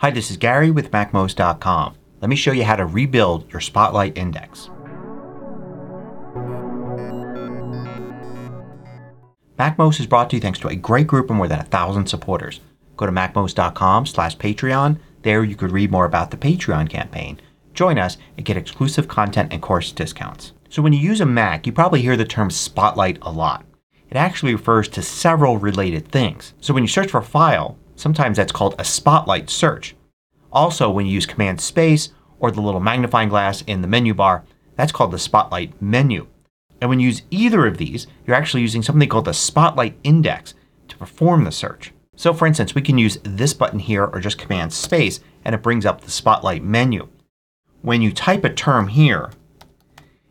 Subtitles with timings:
[0.00, 1.94] Hi, this is Gary with MacMost.com.
[2.22, 4.70] Let me show you how to rebuild your Spotlight index.
[9.58, 12.06] MacMost is brought to you thanks to a great group of more than a thousand
[12.06, 12.60] supporters.
[12.96, 14.98] Go to MacMost.com slash Patreon.
[15.20, 17.38] There you could read more about the Patreon campaign.
[17.74, 20.52] Join us and get exclusive content and course discounts.
[20.70, 23.66] So when you use a Mac, you probably hear the term Spotlight a lot.
[24.08, 26.54] It actually refers to several related things.
[26.58, 29.94] So when you search for a file, sometimes that's called a Spotlight search.
[30.52, 34.44] Also when you use Command Space or the little magnifying glass in the menu bar,
[34.76, 36.26] that's called the Spotlight menu.
[36.80, 40.54] And when you use either of these, you're actually using something called the Spotlight Index
[40.88, 41.92] to perform the search.
[42.16, 45.62] So for instance, we can use this button here or just Command Space and it
[45.62, 47.08] brings up the Spotlight menu.
[47.82, 49.30] When you type a term here,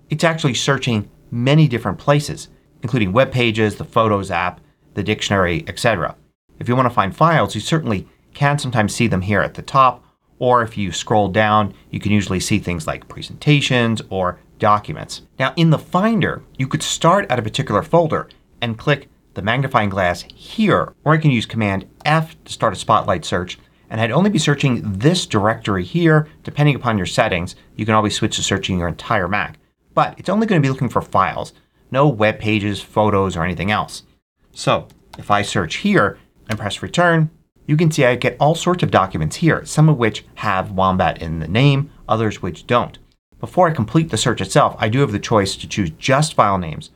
[0.09, 2.49] it's actually searching many different places
[2.81, 4.61] including web pages, the Photos app,
[4.93, 6.15] the dictionary, etc.
[6.59, 9.61] If you want to find files you certainly can sometimes see them here at the
[9.61, 10.03] top
[10.37, 15.21] or if you scroll down you can usually see things like presentations or documents.
[15.37, 18.29] Now in the Finder you could start at a particular folder
[18.61, 22.75] and click the magnifying glass here or you can use Command F to start a
[22.75, 23.57] Spotlight search
[23.89, 26.27] and I'd only be searching this directory here.
[26.43, 29.57] Depending upon your settings you can always switch to searching your entire Mac.
[29.93, 31.53] But it's only going to be looking for files
[31.91, 34.03] no web pages, photos, or anything else.
[34.51, 36.17] So if I search here
[36.49, 37.29] and press return
[37.69, 39.63] you can see I get all sorts of documents here.
[39.63, 41.91] Some of which have Wombat in the name.
[42.07, 42.97] Others which don't.
[43.39, 46.57] Before I complete the search itself I do have the choice to choose just file
[46.57, 46.89] names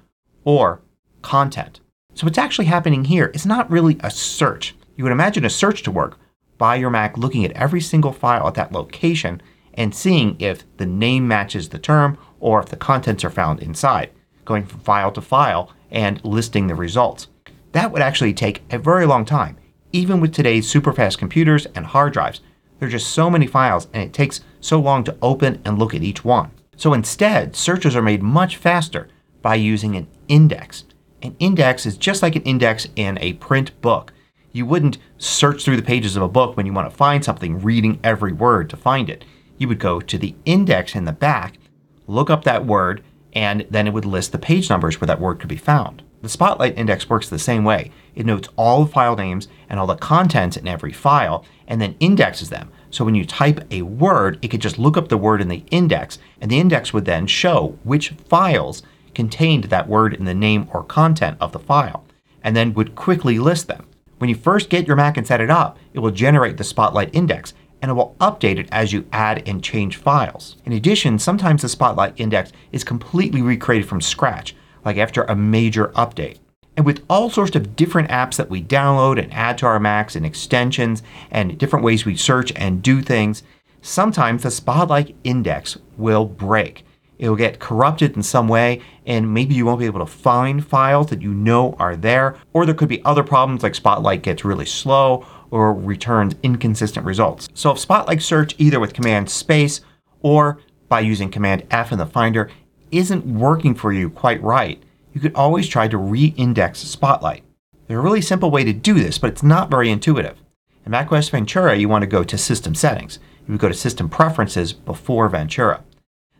[0.43, 0.81] or
[1.21, 1.79] content.
[2.15, 4.73] So what's actually happening here is not really a search.
[4.95, 6.17] You would imagine a search to work
[6.57, 9.43] by your Mac looking at every single file at that location
[9.75, 14.09] and seeing if the name matches the term or if the contents are found inside
[14.43, 17.27] going from file to file and listing the results.
[17.73, 19.57] That would actually take a very long time.
[19.91, 22.41] Even with today's super fast computers and hard drives
[22.79, 25.93] there are just so many files and it takes so long to open and look
[25.95, 26.51] at each one.
[26.75, 29.07] So instead searches are made much faster
[29.41, 30.83] by using an index.
[31.21, 34.13] An index is just like an index in a print book.
[34.51, 37.61] You wouldn't search through the pages of a book when you want to find something
[37.61, 39.23] reading every word to find it.
[39.57, 41.57] You would go to the index in the back,
[42.05, 45.39] look up that word, and then it would list the page numbers where that word
[45.39, 46.02] could be found.
[46.23, 47.91] The Spotlight Index works the same way.
[48.15, 51.97] It notes all the file names and all the contents in every file and then
[51.99, 52.71] indexes them.
[52.91, 55.65] So when you type a word it could just look up the word in the
[55.69, 58.83] index and the index would then show which files
[59.13, 62.05] contained that word in the name or content of the file
[62.41, 63.85] and then would quickly list them.
[64.19, 67.13] When you first get your Mac and set it up it will generate the Spotlight
[67.13, 70.55] Index and it will update it as you add and change files.
[70.63, 75.87] In addition, sometimes the Spotlight Index is completely recreated from scratch, like after a major
[75.89, 76.37] update.
[76.75, 80.15] And with all sorts of different apps that we download and add to our Macs
[80.15, 83.43] and extensions and different ways we search and do things,
[83.81, 86.83] sometimes the Spotlight Index will break.
[87.19, 90.65] It will get corrupted in some way and maybe you won't be able to find
[90.65, 94.43] files that you know are there or there could be other problems like Spotlight gets
[94.43, 97.47] really slow or returns inconsistent results.
[97.53, 99.81] So if Spotlight Search either with Command Space
[100.21, 102.49] or by using Command F in the Finder
[102.97, 104.81] isn't working for you quite right,
[105.13, 107.43] you could always try to re-index Spotlight.
[107.87, 110.41] There's a really simple way to do this but it's not very intuitive.
[110.85, 113.19] In macOS Ventura you want to go to System Settings.
[113.45, 115.83] You would go to System Preferences before Ventura.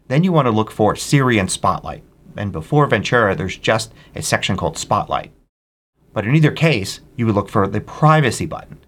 [0.07, 2.03] Then you want to look for Siri and Spotlight.
[2.35, 5.31] And before Ventura there's just a section called Spotlight.
[6.13, 8.79] But in either case you would look for the Privacy button.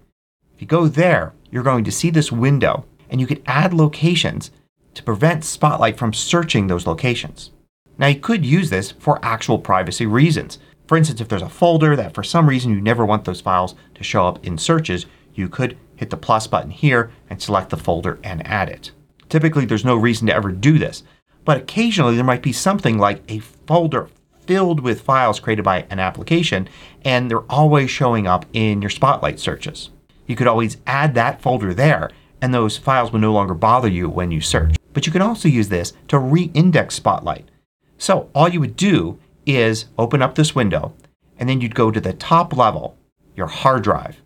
[0.54, 4.50] If you go there you're going to see this window and you could add locations
[4.94, 7.50] to prevent Spotlight from searching those locations.
[7.98, 10.58] Now you could use this for actual privacy reasons.
[10.86, 13.74] For instance if there's a folder that for some reason you never want those files
[13.94, 17.76] to show up in searches you could hit the plus button here and select the
[17.76, 18.92] folder and add it.
[19.28, 21.02] Typically there's no reason to ever do this
[21.44, 24.08] but occasionally there might be something like a folder
[24.46, 26.68] filled with files created by an application
[27.04, 29.90] and they're always showing up in your Spotlight searches.
[30.26, 32.10] You could always add that folder there
[32.42, 34.76] and those files will no longer bother you when you search.
[34.92, 37.48] But you can also use this to re-index Spotlight.
[37.98, 40.94] So all you would do is open up this window
[41.38, 42.96] and then you'd go to the top level,
[43.34, 44.22] your hard drive,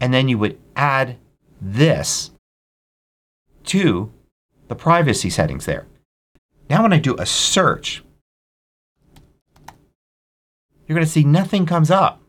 [0.00, 1.16] and then you would add
[1.60, 2.30] this
[3.64, 4.12] to
[4.68, 5.86] the privacy settings there.
[6.68, 8.02] Now when I do a search
[10.86, 12.20] you're going to see nothing comes up.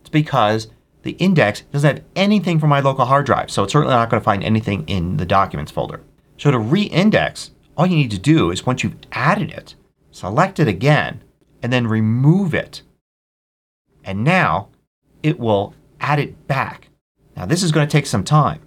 [0.00, 0.68] It's because
[1.02, 3.50] the index doesn't have anything from my local hard drive.
[3.50, 6.02] So it's certainly not going to find anything in the Documents folder.
[6.36, 9.74] So to re-index all you need to do is once you've added it
[10.10, 11.22] select it again
[11.62, 12.82] and then remove it.
[14.04, 14.68] And now
[15.22, 16.88] it will add it back.
[17.36, 18.60] Now this is going to take some time.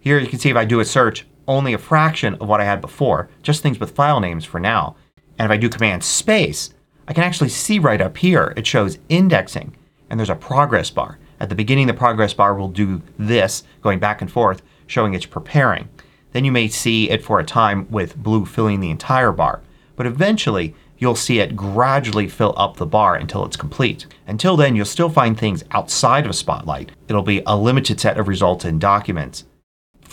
[0.00, 2.64] Here you can see if I do a search only a fraction of what I
[2.64, 3.28] had before.
[3.42, 4.96] Just things with file names for now.
[5.38, 6.72] And if I do Command Space
[7.06, 9.76] I can actually see right up here it shows indexing
[10.08, 11.18] and there's a progress bar.
[11.38, 15.26] At the beginning the progress bar will do this going back and forth showing it's
[15.26, 15.88] preparing.
[16.34, 19.62] Then you may see it for a time with blue filling the entire bar.
[19.94, 24.06] But eventually you'll see it gradually fill up the bar until it's complete.
[24.26, 26.90] Until then you'll still find things outside of Spotlight.
[27.06, 29.44] It'll be a limited set of results in documents.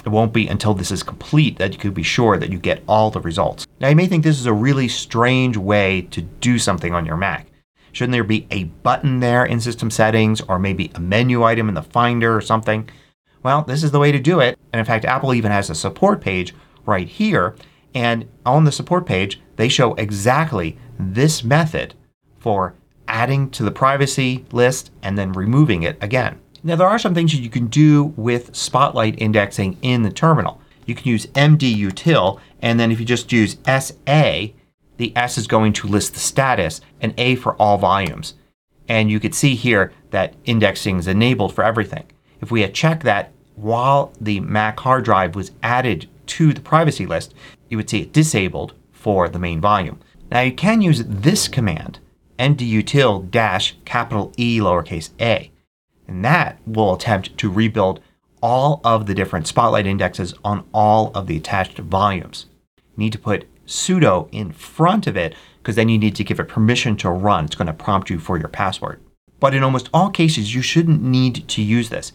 [0.06, 2.84] It won't be until this is complete that you can be sure that you get
[2.88, 3.66] all the results.
[3.80, 7.18] Now you may think this is a really strange way to do something on your
[7.18, 7.48] Mac.
[7.94, 11.74] Shouldn't there be a button there in System Settings or maybe a menu item in
[11.74, 12.88] the Finder or something?
[13.44, 14.58] Well, this is the way to do it.
[14.72, 16.54] And in fact, Apple even has a support page
[16.86, 17.56] right here.
[17.94, 21.94] And on the support page, they show exactly this method
[22.40, 22.76] for
[23.08, 26.40] adding to the privacy list and then removing it again.
[26.64, 30.62] Now there are some things that you can do with Spotlight indexing in the terminal.
[30.86, 34.52] You can use mdutil and then if you just use SA
[34.98, 38.36] the S is going to list the status and A for all volumes.
[38.88, 42.04] And you can see here that indexing is enabled for everything.
[42.42, 47.06] If we had checked that while the Mac hard drive was added to the privacy
[47.06, 47.34] list
[47.70, 50.00] you would see it disabled for the main volume.
[50.30, 52.00] Now you can use this command
[52.38, 55.52] mdutil dash capital E lowercase a.
[56.08, 58.02] And that will attempt to rebuild
[58.42, 62.48] all of the different Spotlight indexes on all of the attached volumes.
[62.76, 66.40] You need to put sudo in front of it because then you need to give
[66.40, 67.46] it permission to run.
[67.46, 69.00] It's going to prompt you for your password.
[69.40, 72.12] But in almost all cases you shouldn't need to use this.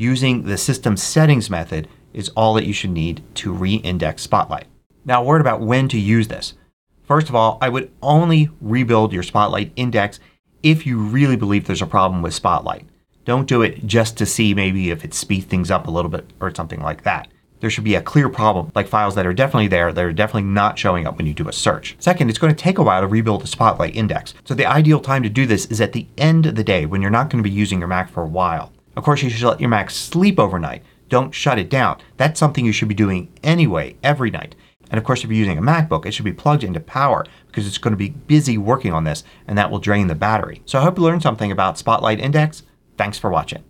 [0.00, 4.64] Using the system settings method is all that you should need to re-index Spotlight.
[5.04, 6.54] Now a word about when to use this.
[7.02, 10.18] First of all, I would only rebuild your Spotlight index
[10.62, 12.86] if you really believe there's a problem with Spotlight.
[13.26, 16.32] Don't do it just to see maybe if it speeds things up a little bit
[16.40, 17.28] or something like that.
[17.60, 20.48] There should be a clear problem like files that are definitely there that are definitely
[20.48, 21.96] not showing up when you do a search.
[21.98, 24.32] Second, it's going to take a while to rebuild the Spotlight index.
[24.44, 27.02] So the ideal time to do this is at the end of the day when
[27.02, 28.72] you're not going to be using your Mac for a while.
[29.00, 30.82] Of course you should let your Mac sleep overnight.
[31.08, 32.02] Don't shut it down.
[32.18, 34.54] That's something you should be doing anyway every night.
[34.90, 37.66] And of course if you're using a MacBook it should be plugged into power because
[37.66, 40.60] it's going to be busy working on this and that will drain the battery.
[40.66, 42.62] So I hope you learned something about Spotlight Index.
[42.98, 43.64] Thanks for watching.